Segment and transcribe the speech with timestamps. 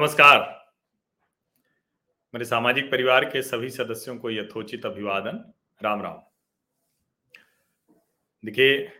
[0.00, 0.38] नमस्कार।
[2.34, 5.52] मेरे सामाजिक परिवार के सभी सदस्यों को यथोचित अभिवादन।
[5.84, 6.20] राम राम।
[8.44, 8.92] देखिए,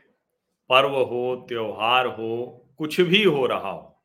[0.68, 4.02] पर्व हो, त्योहार हो, कुछ भी हो रहा हो,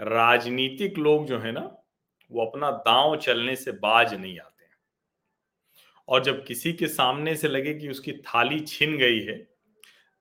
[0.00, 1.76] राजनीतिक लोग जो है ना,
[2.30, 4.76] वो अपना दांव चलने से बाज नहीं आते हैं।
[6.08, 9.38] और जब किसी के सामने से लगे कि उसकी थाली छिन गई है,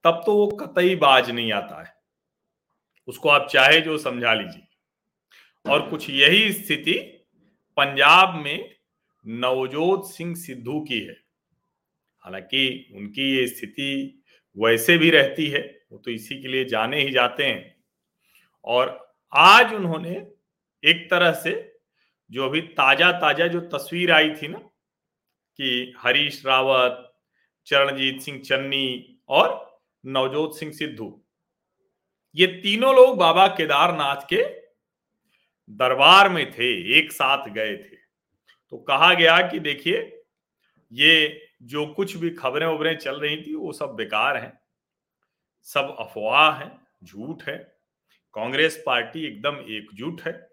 [0.03, 1.93] तब तो वो कतई बाज नहीं आता है।
[3.07, 4.65] उसको आप चाहे जो समझा लीजिए।
[5.65, 6.93] और कुछ यही स्थिति
[7.77, 8.75] पंजाब में
[9.25, 11.15] नवजोत सिंह सिद्धू की है।
[12.23, 14.23] हालाँकि उनकी ये स्थिति
[14.57, 17.75] वैसे भी रहती है, वो तो इसी के लिए जाने ही जाते हैं।
[18.65, 20.15] और आज उन्होंने
[20.83, 21.53] एक तरह से
[22.31, 27.05] जो अभी ताज़ा ताज़ा जो तस्वीर आई थी ना, कि हरीश रावत,
[27.67, 31.21] चरणजीत सिंह चन्नी और नवजोत सिंह सिद्धू,
[32.35, 34.43] ये तीनों लोग बाबा केदारनाथ के
[35.71, 37.95] दरबार में थे, एक साथ गए थे।
[38.69, 40.23] तो कहा गया कि देखिए,
[40.91, 44.61] ये जो कुछ भी खबरें उबरें चल रही थी, वो सब बेकार हैं,
[45.63, 47.79] सब अफवाह है, झूठ है।
[48.33, 50.49] कांग्रेस पार्टी एकदम एकजुट है।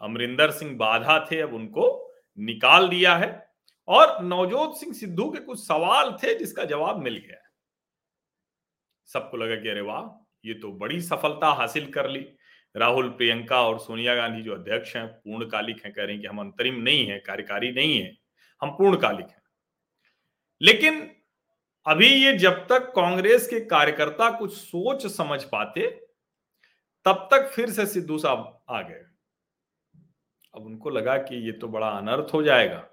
[0.00, 3.50] अमरिंदर सिंह बाधा थे, अब उनको निकाल दिया है।
[3.88, 7.50] और नवजोत सिंह सिद्धू के कुछ सवाल थे, जिसका जवाब मिल गया।
[9.06, 12.36] सबको लगा कि अरे वाह, ये तो बड़ी सफलता हासिल कर ली।
[12.76, 16.40] राहुल, प्रियंका और सोनिया गांधी जो अध्यक्ष हैं, पूर्णकालिक हैं, कह रहे हैं कि हम
[16.40, 18.18] अंतरिम नहीं है, कार्यकारी नहीं है,
[18.62, 19.42] हम पूर्णकालिक हैं।
[20.62, 21.10] लेकिन
[21.86, 25.86] अभी ये जब तक कांग्रेस के कार्यकर्ता कुछ सोच समझ पाते,
[27.04, 29.04] तब तक फिर से सिद्धू साहब आ गए।
[30.54, 32.88] अब उनको लगा कि ये तो बड़ा अनर्थ हो जाएगा।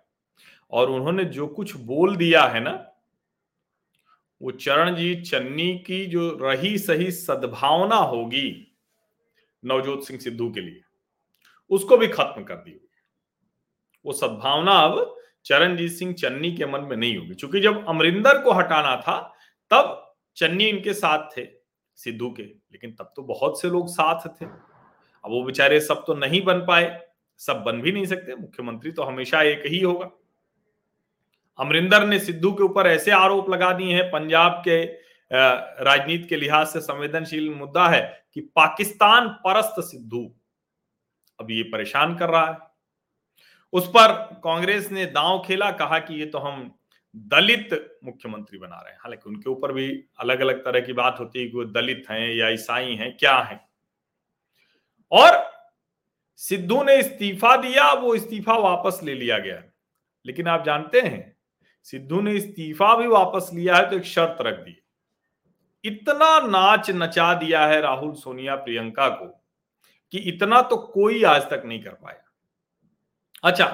[0.71, 2.89] और उन्होंने जो कुछ बोल दिया है ना,
[4.41, 8.72] वो चरणजीत चन्नी की जो रही सही सद्भावना होगी
[9.65, 10.81] नवजोत सिंह सिद्धू के लिए।
[11.69, 12.79] उसको भी खत्म कर दी
[14.05, 15.15] वो सद्भावना अब
[15.45, 19.33] चरणजीत सिंह चन्नी के मन में नहीं होगी। क्योंकि जब अमरिंदर को हटाना था,
[19.71, 21.47] तब चन्नी इनके साथ थे,
[21.95, 26.15] सिद्धू के। लेकिन तब तो बहुत से लोग साथ थे। अब वो बेचारे सब तो
[26.15, 27.07] नहीं बन पाए।
[27.37, 30.11] सब बन भी नहीं सकते। मुख्यमंत्री तो हमेशा एक ही होगा।
[31.59, 34.85] अमरिंदर ने सिद्धू के ऊपर ऐसे आरोप लगा दिए हैं। पंजाब के
[35.83, 40.35] राजनीति के लिहाज से संवेदनशील मुद्दा है। कि पाकिस्तान परस्त सिद्धू।
[41.39, 42.57] अब ये परेशान कर रहा है।
[43.73, 46.79] उस पर कांग्रेस ने दांव खेला, कहा कि ये तो हम
[47.15, 51.39] दलित मुख्यमंत्री बना रहे हैं। हालाँकि उनके ऊपर भी अलग अलग तरह की बात होती
[51.39, 53.69] है कि वो दलित हैं या ईसाई हैं, क्या हैं।
[55.11, 55.51] और
[56.35, 59.63] सिद्धू ने इस्तीफा दिया, वो इस्तीफा वापस ले लिया गया।
[60.25, 61.37] लेकिन आप जानते हैं,
[61.83, 64.82] सिद्धू ने इस्तीफा भी वापस लिया है तो एक शर्त रख दी।
[65.83, 69.25] इतना नाच नचा दिया है राहुल सोनिया प्रियंका को
[70.11, 72.23] कि इतना तो कोई आज तक नहीं कर पाया।
[73.43, 73.65] अच्छा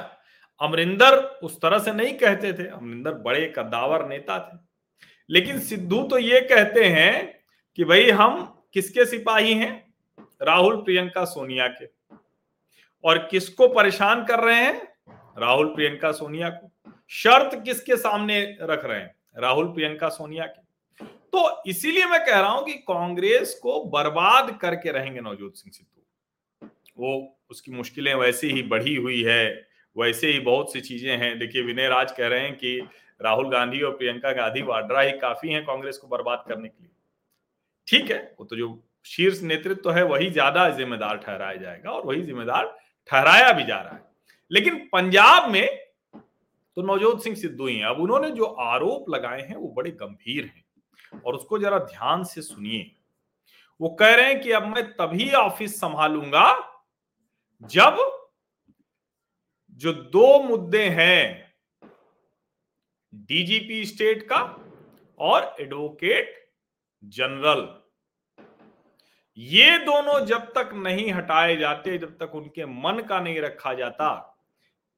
[0.61, 4.57] अमरिंदर उस तरह से नहीं कहते थे, अमरिंदर बड़े कद्दावर नेता थे।
[5.29, 7.39] लेकिन सिद्धू तो ये कहते हैं
[7.75, 9.93] कि भाई हम किसके सिपाही हैं?
[10.41, 11.85] राहुल प्रियंका सोनिया के।
[13.03, 14.87] और किसको परेशान कर रहे हैं?
[15.37, 19.15] राहुल प्रियंका सोनिया को। शर्त किसके सामने रख रहे हैं?
[19.37, 20.61] राहुल प्रियंका सोनिया की।
[21.33, 26.67] तो इसीलिए मैं कह रहा हूँ कि कांग्रेस को बर्बाद करके रहेंगे नवजोत सिंह सिद्धू।
[26.97, 31.61] वो उसकी मुश्किलें वैसे ही बढ़ी हुई है, वैसे ही बहुत सी चीज़ें हैं। देखिए,
[31.61, 32.79] विनय राज कह रहे हैं कि
[33.21, 36.91] राहुल गांधी और प्रियंका गांधी वाड्रा ही काफ़ी हैं कांग्रेस को बर्बाद करने के लिए।
[37.87, 42.05] ठीक है, वो तो जो शीर्ष नेतृत्व तो है, वही ज़्यादा जिम्मेदार ठहराया जाएगा और
[42.05, 42.65] वही जिम्मेदार
[43.09, 44.01] ठहराया भी जा रहा है।
[44.51, 45.67] लेकिन पंजाब में
[46.77, 50.63] तो नवजोत सिंह सिद्धू ही। अब उन्होंने जो आरोप लगाए हैं, वो बड़े गंभीर हैं।
[51.25, 52.95] और उसको जरा ध्यान से सुनिए।
[53.81, 56.79] वो कह रहे हैं कि अब मैं तभी ऑफ़िस संभालूँगा
[57.61, 57.97] जब
[59.69, 61.53] जो दो मुद्दे हैं,
[63.15, 64.65] डीजीपी स्टेट का
[65.19, 66.51] और एडवोकेट
[67.03, 67.81] जनरल।
[69.37, 74.35] ये दोनों जब तक नहीं हटाए जाते, जब तक उनके मन का नहीं रखा जाता,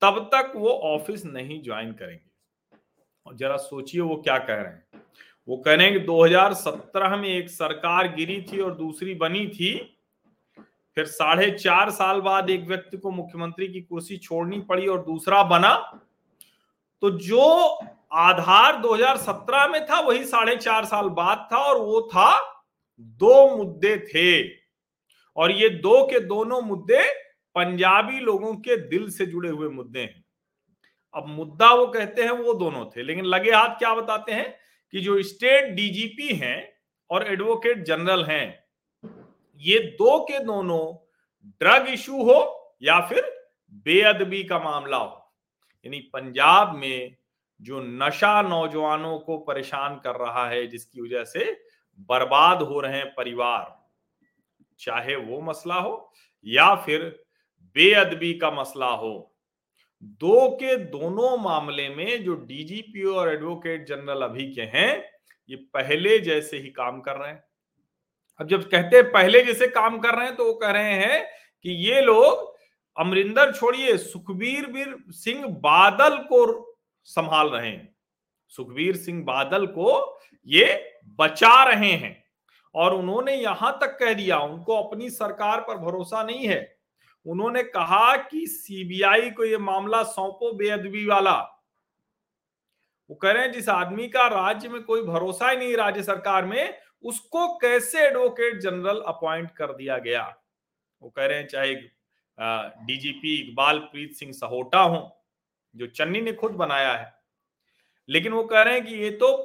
[0.02, 2.78] तब तक वो ऑफ़िस नहीं ज्वाइन करेंगे।
[3.26, 4.88] और जरा सोचिए वो क्या कह रहे हैं।
[5.52, 9.98] वो कह रहे हैं कि 2017 में एक सरकार गिरी थी और दूसरी बनी थी।
[10.96, 15.44] फिर साढ़े चार साल बाद एक व्यक्ति को मुख्यमंत्री की कुर्सी छोड़नी पड़ी और दूसरा
[15.44, 16.02] बना।
[17.02, 17.68] तो जो
[18.14, 22.64] आधार 2017 में था, वही साढ़े चार साल बाद था और वो था
[23.00, 24.50] दो मुद्दे थे।
[25.38, 27.14] और ये दो के दोनों मुद्दे
[27.56, 30.26] पंजाबी लोगों के दिल से जुड़े हुए मुद्दे हैं।
[31.14, 34.61] अब मुद्दा वो कहते हैं वो दोनों थे, लेकिन लगे हाथ क्या बताते हैं?
[34.94, 36.74] कि जो स्टेट डीजीपी हैं
[37.10, 38.64] और एडवोकेट जनरल हैं,
[39.62, 41.08] ये दो के दोनों
[41.62, 43.24] ड्रग इशू हो या फिर
[43.72, 45.34] बेअदबी का मामला हो।
[45.86, 47.16] यानी पंजाब में
[47.62, 51.52] जो नशा नौजवानों को परेशान कर रहा है, जिसकी वजह से
[52.00, 53.90] बर्बाद हो रहे हैं परिवार,
[54.80, 56.14] चाहे वो मसला हो
[56.46, 57.04] या फिर
[57.76, 59.31] बेअदबी का मसला हो
[60.04, 65.04] दो के दोनों मामले में जो डीजीपी और एडवोकेट जनरल अभी के हैं,
[65.50, 67.44] ये पहले जैसे ही काम कर रहे हैं।
[68.40, 71.24] अब जब कहते हैं पहले जैसे काम कर रहे हैं तो वो कह रहे हैं
[71.66, 72.50] कि ये लोग
[72.98, 77.96] अमरिंदर छोड़िए, सुखबीर वीर सिंह बादल को संभाल रहे हैं।
[78.52, 82.24] सुखबीर सिंह बादल को ये बचा रहे हैं।
[82.76, 86.81] और उन्होंने यहाँ तक कह दिया, उनको अपनी सरकार पर भरोसा नहीं है।
[87.26, 91.40] उन्होंने कहा कि सीबीआई को यह मामला सौंपो बेअदबी वाला।
[93.10, 96.46] वो कह रहे हैं, जिस आदमी का राज्य में कोई भरोसा ही नहीं राज्य सरकार
[96.46, 100.24] में, उसको कैसे एडवोकेट जनरल अपॉइंट कर दिया गया?
[101.02, 101.76] वो कह रहे हैं, चाहे
[102.86, 105.24] डीजीपी इकबाल प्रीत सिंह सहोटा हो,
[105.76, 107.14] जो चन्नी ने खुद बनाया है।
[108.10, 109.36] लेकिन वो कह रहे हैं कि ये तो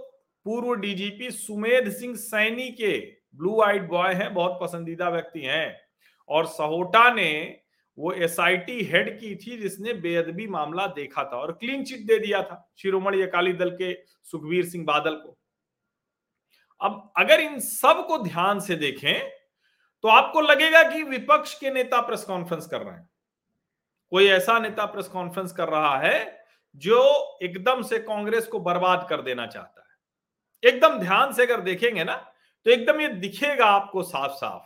[0.46, 2.98] पूर्व डीजीपी सुमेध सिंह सैनी के
[3.34, 5.80] ब्लू आइट बॉय हैं, बहुत पसंदीदा व्यक्ति हैं।
[6.28, 7.60] और सहोटा ने
[7.98, 12.42] वो एसआईटी हेड की थी जिसने बेअदबी मामला देखा था और क्लीन चिट दे दिया
[12.42, 13.92] था शिरोमणि अकाली दल के
[14.24, 15.36] सुखबीर सिंह बादल को।
[16.80, 19.28] अब अगर इन सबको ध्यान से देखें
[20.04, 23.08] तो आपको लगेगा कि विपक्ष के नेता प्रेस कॉन्फ्रेंस कर रहे हैं।
[24.12, 26.44] कोई ऐसा नेता प्रेस कॉन्फ्रेंस कर रहा है
[26.74, 32.04] जो एकदम से कांग्रेस को बर्बाद कर देना चाहता है। एकदम ध्यान से अगर देखेंगे
[32.04, 32.14] ना
[32.66, 34.62] तो एकदम ये दिखेगा आपको साफ़ साफ़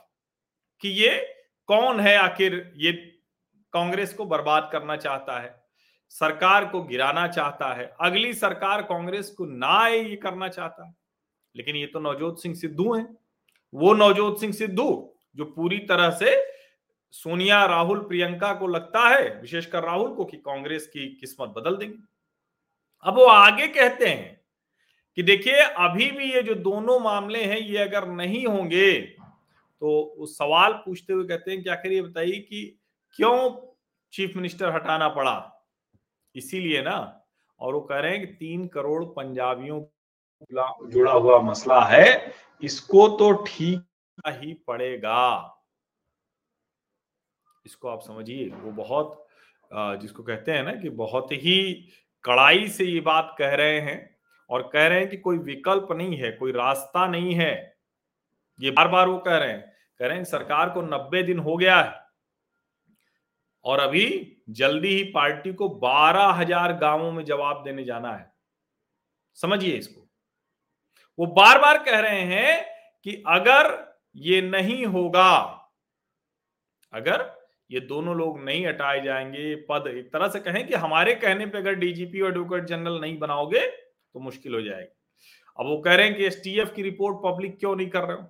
[0.83, 1.17] कि ये
[1.69, 2.93] कौन है आखिर ये
[3.73, 5.63] कांग्रेस को बर्बाद करना चाहता है,
[6.11, 10.95] सरकार को गिराना चाहता है, अगली सरकार कांग्रेस को ना आए, ये करना चाहता है।
[11.57, 13.17] लेकिन ये तो नवजोत सिंह सिद्धू हैं।
[13.75, 16.37] वो नवजोत सिंह सिद्धू, जो पूरी तरह से
[17.15, 21.99] सोनिया, राहुल, प्रियंका को लगता है, विशेषकर राहुल को, कि कांग्रेस की किस्मत बदल देंगे।
[23.05, 24.41] अब वो आगे कहते हैं
[25.17, 29.01] कि देखिए, अभी भी ये जो दोनों मामले हैं, ये अगर नहीं होंगे
[29.83, 32.80] तो उस सवाल पूछते हुए कहते हैं कि आखिर ये बताइए कि
[33.19, 33.51] क्यों
[34.13, 35.67] चीफ मिनिस्टर हटाना पड़ा?
[36.35, 37.27] इसीलिए ना,
[37.61, 39.81] और वो कह रहे हैं कि तीन करोड़ पंजाबियों
[40.91, 43.87] जुड़ा हुआ मसला है, इसको तो ठीक
[44.29, 45.57] ही पड़ेगा।
[47.67, 49.27] इसको आप समझिए, वो बहुत
[49.71, 51.73] जिसको कहते हैं ना कि बहुत ही
[52.25, 53.99] कड़ाई से ये बात कह रहे हैं,
[54.51, 57.53] और कह रहे हैं कि कोई विकल्प नहीं है, कोई रास्ता नहीं है।
[58.61, 59.61] ये बार बार वो कह रहे हैं,
[60.01, 62.10] कह रहे हैं सरकार को नब्बे दिन हो गया है।
[63.65, 64.07] और अभी
[64.51, 68.33] जल्दी ही पार्टी को बारह हज़ार गाँवों में जवाब देने जाना है।
[69.39, 70.07] समझिए इसको।
[71.19, 72.65] वो बार बार कह रहे हैं
[73.07, 73.69] कि अगर
[74.17, 75.33] ये नहीं होगा,
[76.93, 77.31] अगर
[77.71, 81.59] ये दोनों लोग नहीं हटाए जाएँगे पद एक तरह से कहें कि हमारे कहने पे
[81.59, 84.95] अगर डीजीपी और एडवोकेट जनरल नहीं बनाओगे तो मुश्किल हो जाएगी।
[85.59, 88.23] अब वो कह रहे हैं कि एसटीएफ की रिपोर्ट पब्लिक क्यों नहीं कर रहे हो?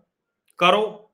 [0.59, 1.10] करो।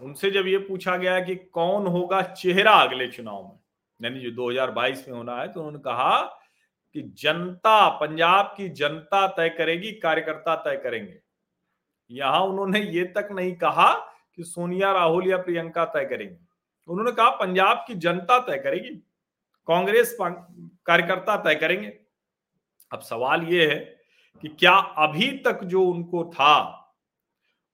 [0.00, 3.58] उनसे जब ये पूछा गया कि कौन होगा चेहरा अगले चुनाव में,
[4.00, 6.20] यानी जो 2022 में होना है तो उन्होंने कहा
[6.94, 11.18] कि जनता, पंजाब की जनता तय करेगी, कार्यकर्ता तय करेंगे।
[12.10, 13.92] यहाँ उन्होंने ये तक नहीं कहा
[14.34, 16.36] कि सोनिया, राहुल या प्रियंका तय करेंगे।
[16.88, 18.94] उन्होंने कहा पंजाब की जनता तय करेगी,
[19.68, 21.88] कांग्रेस कार्यकर्ता तय करेंगे।
[22.90, 23.78] अब सवाल ये है
[24.44, 26.54] कि क्या अभी तक जो उनको था,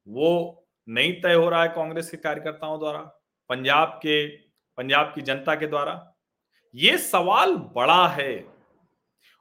[0.06, 2.98] वो नहीं तय हो रहा है कांग्रेस के कार्यकर्ताओं द्वारा,
[3.50, 4.26] पंजाब के,
[4.78, 6.14] पंजाब की जनता के द्वारा।
[6.74, 8.46] ये सवाल बड़ा है।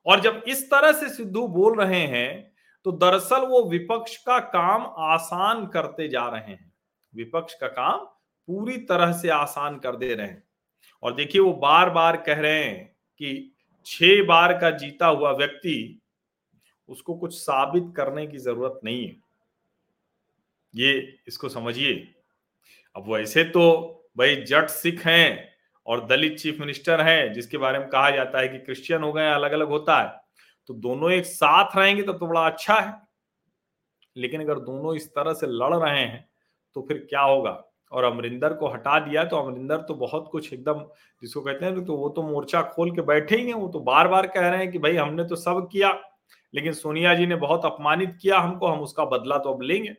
[0.05, 2.51] और जब इस तरह से सिद्धू बोल रहे हैं
[2.85, 6.71] तो दरअसल वो विपक्ष का काम आसान करते जा रहे हैं।
[7.13, 8.05] विपक्ष का काम
[8.47, 10.43] पूरी तरह से आसान कर दे रहे हैं।
[11.03, 12.85] और देखिए, वो बार बार कह रहे हैं
[13.21, 16.01] कि छह बार का जीता हुआ व्यक्ति,
[16.89, 19.22] उसको कुछ साबित करने की ज़रूरत नहीं है।
[20.73, 20.93] ये
[21.27, 21.93] इसको समझिए।
[22.95, 23.63] अब वैसे तो
[24.17, 25.49] भाई जट सिख हैं
[25.85, 29.29] और दलित चीफ मिनिस्टर हैं, जिसके बारे में कहा जाता है कि क्रिश्चियन हो गए
[29.31, 30.21] अलग अलग होता है
[30.69, 32.93] तो दोनों एक साथ रहेंगे तब तो बड़ा अच्छा है।
[34.15, 36.25] लेकिन अगर दोनों इस तरह से लड़ रहे हैं
[36.75, 37.63] तो फिर क्या होगा?
[37.91, 40.79] और अमरिंदर को हटा दिया तो अमरिंदर तो बहुत कुछ एकदम,
[41.21, 44.07] जिसको कहते हैं तो वो तो मोर्चा खोल के बैठे ही हैं, वो तो बार
[44.07, 45.91] बार कह रहे हैं कि भाई हमने तो सब किया,
[46.53, 49.95] लेकिन सोनिया जी ने बहुत अपमानित किया हमको, हम उसका बदला तो अब लेंगे।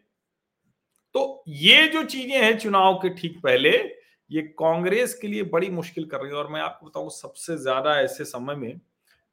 [1.15, 3.71] तो ये जो चीज़ें हैं चुनाव के ठीक पहले,
[4.31, 8.01] ये कांग्रेस के लिए बड़ी मुश्किल कर रही है। और मैं आपको बताऊँ, सबसे ज़्यादा
[8.01, 8.81] ऐसे समय में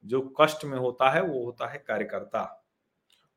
[0.05, 2.63] जो कष्ट में होता है, वो होता है कार्यकर्ता।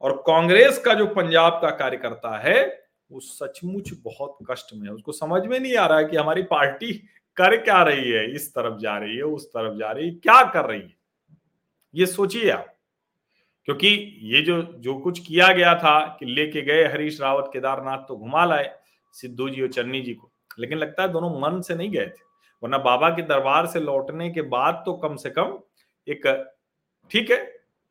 [0.03, 5.13] और कांग्रेस का जो पंजाब का कार्यकर्ता है, वो सचमुच बहुत कष्ट में है। उसको
[5.13, 6.93] समझ में नहीं आ रहा है कि हमारी पार्टी
[7.37, 10.43] कर क्या रही है, इस तरफ़ जा रही है, उस तरफ़ जा रही है, क्या
[10.43, 10.97] कर रही है।
[11.95, 12.74] ये सोचिए आप।
[13.69, 13.89] क्योंकि
[14.25, 18.45] ये जो जो कुछ किया गया था कि लेके गए हरीश रावत, केदारनाथ तो घुमा
[18.45, 18.71] लाए
[19.15, 22.23] सिद्धू जी और चन्नी जी को। लेकिन लगता है दोनों मन से नहीं गए थे।
[22.63, 25.59] वरना बाबा के दरबार से लौटने के बाद तो कम से कम
[26.07, 26.27] एक,
[27.11, 27.39] ठीक है,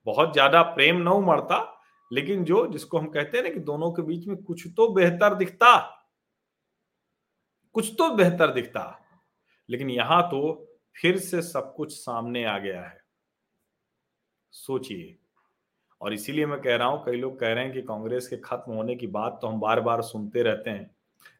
[0.07, 1.59] बहुत ज़्यादा प्रेम न उमड़ता,
[2.11, 5.35] लेकिन जो, जिसको हम कहते हैं ना कि दोनों के बीच में कुछ तो बेहतर
[5.35, 5.75] दिखता,
[7.75, 8.85] कुछ तो बेहतर दिखता।
[9.69, 10.41] लेकिन यहाँ तो
[10.95, 13.01] फिर से सब कुछ सामने आ गया है।
[14.53, 15.15] सोचिए।
[16.03, 18.73] और इसीलिए मैं कह रहा हूँ, कई लोग कह रहे हैं कि कांग्रेस के खत्म
[18.73, 20.91] होने की बात तो हम बार बार सुनते रहते हैं।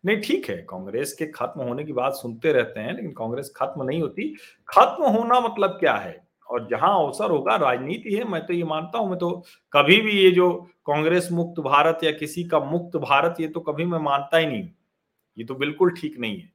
[0.05, 3.83] नहीं, ठीक है, कांग्रेस के खत्म होने की बात सुनते रहते हैं, लेकिन कांग्रेस खत्म
[3.83, 4.35] नहीं होती।
[4.69, 6.27] खत्म होना मतलब क्या है?
[6.49, 9.43] और जहाँ अवसर होगा, राजनीति है, मैं तो ये मानता हूँ, मैं तो
[9.73, 10.51] कभी भी ये जो
[10.85, 14.69] कांग्रेस मुक्त भारत या किसी का मुक्त भारत, ये तो कभी मैं मानता ही नहीं।
[15.37, 16.51] ये तो बिल्कुल ठीक नहीं है।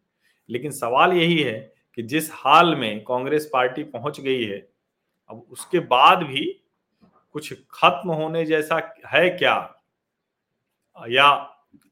[0.50, 4.68] लेकिन सवाल यही है कि जिस हाल में कांग्रेस पार्टी पहुँच गई है,
[5.30, 6.64] अब उसके बाद भी
[7.38, 9.74] कुछ खत्म होने जैसा है क्या?
[11.08, 11.24] या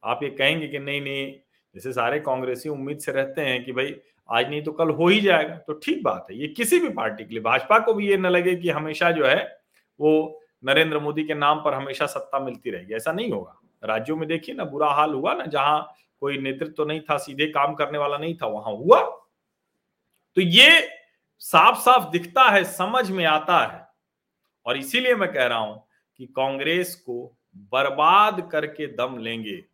[0.05, 1.33] आप ये कहेंगे कि नहीं नहीं,
[1.75, 3.97] जैसे सारे कांग्रेसी उम्मीद से रहते हैं कि भाई,
[4.31, 7.25] आज नहीं तो कल हो ही जाएगा। तो ठीक बात है, ये किसी भी पार्टी
[7.25, 9.61] के लिए, भाजपा को भी ये न लगे कि हमेशा जो है,
[10.00, 14.29] वो नरेंद्र मोदी के नाम पर हमेशा सत्ता मिलती रहेगी। ऐसा नहीं होगा। राज्यों में
[14.29, 17.99] देखिए ना, बुरा हाल हुआ ना, जहाँ कोई नेतृत्व तो नहीं था, सीधे काम करने
[17.99, 19.00] वाला नहीं था, वहाँ हुआ।
[20.35, 20.88] तो ये
[21.38, 23.86] साफ़ साफ़ दिखता है, समझ में आता है।
[24.66, 25.82] और इसीलिए मैं कह रहा हूँ
[26.20, 27.32] कि कांग्रेस को
[27.73, 29.64] बर्बाद करके दम लेंगे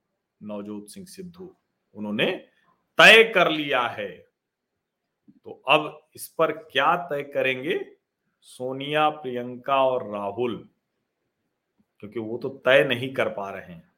[0.40, 1.54] नवजोत सिंह सिद्धू।
[1.94, 2.30] उन्होंने
[2.98, 4.10] तय कर लिया है।
[5.44, 7.78] तो अब इस पर क्या तय करेंगे?
[8.40, 10.56] सोनिया, प्रियंका और राहुल,
[12.02, 13.90] क्योंकि वो तो तय नहीं कर पा रहे हैं।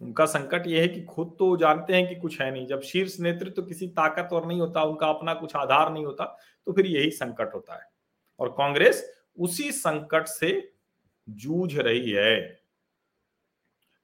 [0.00, 3.18] उनका संकट यह है कि खुद तो जानते हैं कि कुछ है नहीं। जब शीर्ष
[3.20, 6.24] नेतृत्व तो किसी ताकतवर नहीं होता, उनका अपना कुछ आधार नहीं होता
[6.66, 7.90] तो फिर यही संकट होता है।
[8.40, 9.02] और कांग्रेस
[9.38, 10.72] उसी संकट से
[11.28, 12.40] जूझ रही है।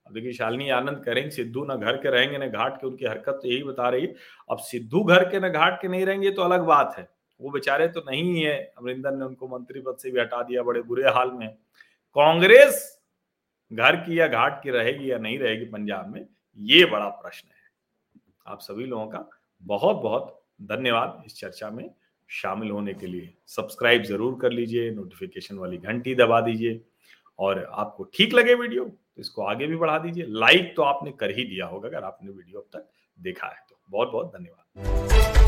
[0.06, 3.38] देखिए, शालिनी आनंद कह करेंगे, सिद्धू न घर के रहेंगे, न घाट के, उनकी हरकत
[3.42, 4.06] तो यही बता रही
[4.50, 7.08] अब सिद्धू घर के, न घाट के नहीं रहेंगे तो अलग बात है।
[7.40, 10.82] वो बेचारे तो नहीं है। अमरिंदर ने उनको मंत्री पद से भी हटा दिया बड़े
[10.82, 11.48] बुरे हाल में।
[12.16, 13.00] कांग्रेस
[13.72, 16.26] घर की या घाट की रहेगी या नहीं रहेगी पंजाब में,
[16.58, 17.70] ये बड़ा प्रश्न है।
[18.46, 19.28] आप सभी लोगों का
[19.62, 21.90] बहुत बहुत धन्यवाद इस चर्चा में।
[22.30, 26.80] शामिल होने के लिए सब्सक्राइब ज़रूर कर लीजिए नोटिफिकेशन वाली घंटी दबा दीजिए
[27.38, 31.30] और आपको ठीक लगे वीडियो तो इसको आगे भी बढ़ा दीजिए। लाइक तो आपने कर
[31.30, 35.47] ही दिया होगा अगर आपने वीडियो अब तक देखा है तो। बहुत बहुत धन्यवाद।